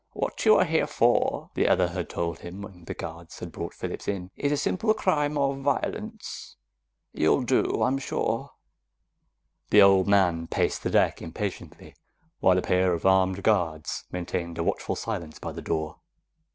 [0.13, 3.75] "What you are here for," the other had told him when the guards had brought
[3.75, 6.55] Phillips in, "is a simple crime of violence.
[7.13, 8.49] You'll do, I'm sure."
[9.69, 11.93] The old man paced the deck impatiently,
[12.39, 15.97] while a pair of armed guards maintained a watchful silence by the door.